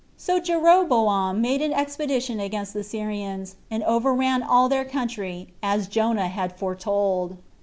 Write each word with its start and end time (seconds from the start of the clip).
So 0.17 0.39
Jeroboam 0.39 1.41
made 1.41 1.61
an 1.61 1.73
expedition 1.73 2.39
against 2.39 2.73
the 2.73 2.83
Syrians, 2.83 3.55
and 3.69 3.83
overran 3.83 4.41
all 4.41 4.67
their 4.67 4.83
country, 4.83 5.49
as 5.61 5.87
Jonah 5.87 6.27
had 6.27 6.57
foretold. 6.57 7.37